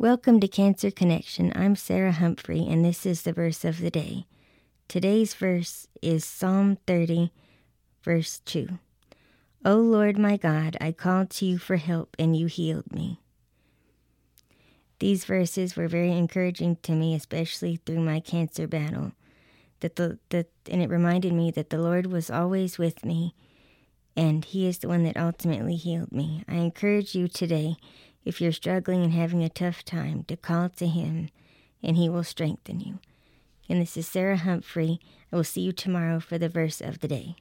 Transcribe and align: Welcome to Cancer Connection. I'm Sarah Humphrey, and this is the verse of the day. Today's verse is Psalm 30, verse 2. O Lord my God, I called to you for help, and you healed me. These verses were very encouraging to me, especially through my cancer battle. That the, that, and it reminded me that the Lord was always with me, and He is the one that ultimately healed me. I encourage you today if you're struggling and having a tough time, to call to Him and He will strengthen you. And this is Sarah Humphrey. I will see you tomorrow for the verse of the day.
Welcome 0.00 0.38
to 0.38 0.46
Cancer 0.46 0.92
Connection. 0.92 1.52
I'm 1.56 1.74
Sarah 1.74 2.12
Humphrey, 2.12 2.64
and 2.64 2.84
this 2.84 3.04
is 3.04 3.22
the 3.22 3.32
verse 3.32 3.64
of 3.64 3.80
the 3.80 3.90
day. 3.90 4.26
Today's 4.86 5.34
verse 5.34 5.88
is 6.00 6.24
Psalm 6.24 6.78
30, 6.86 7.32
verse 8.04 8.40
2. 8.44 8.78
O 9.64 9.74
Lord 9.74 10.16
my 10.16 10.36
God, 10.36 10.76
I 10.80 10.92
called 10.92 11.30
to 11.30 11.46
you 11.46 11.58
for 11.58 11.78
help, 11.78 12.14
and 12.16 12.36
you 12.36 12.46
healed 12.46 12.92
me. 12.92 13.18
These 15.00 15.24
verses 15.24 15.74
were 15.74 15.88
very 15.88 16.12
encouraging 16.12 16.76
to 16.84 16.92
me, 16.92 17.16
especially 17.16 17.80
through 17.84 17.98
my 17.98 18.20
cancer 18.20 18.68
battle. 18.68 19.14
That 19.80 19.96
the, 19.96 20.20
that, 20.28 20.46
and 20.70 20.80
it 20.80 20.90
reminded 20.90 21.32
me 21.32 21.50
that 21.50 21.70
the 21.70 21.82
Lord 21.82 22.06
was 22.06 22.30
always 22.30 22.78
with 22.78 23.04
me, 23.04 23.34
and 24.16 24.44
He 24.44 24.68
is 24.68 24.78
the 24.78 24.86
one 24.86 25.02
that 25.02 25.16
ultimately 25.16 25.74
healed 25.74 26.12
me. 26.12 26.44
I 26.46 26.54
encourage 26.54 27.16
you 27.16 27.26
today 27.26 27.78
if 28.28 28.42
you're 28.42 28.52
struggling 28.52 29.02
and 29.02 29.14
having 29.14 29.42
a 29.42 29.48
tough 29.48 29.82
time, 29.82 30.22
to 30.24 30.36
call 30.36 30.68
to 30.68 30.86
Him 30.86 31.30
and 31.82 31.96
He 31.96 32.10
will 32.10 32.22
strengthen 32.22 32.78
you. 32.78 32.98
And 33.70 33.80
this 33.80 33.96
is 33.96 34.06
Sarah 34.06 34.36
Humphrey. 34.36 35.00
I 35.32 35.36
will 35.36 35.44
see 35.44 35.62
you 35.62 35.72
tomorrow 35.72 36.20
for 36.20 36.36
the 36.36 36.50
verse 36.50 36.82
of 36.82 37.00
the 37.00 37.08
day. 37.08 37.36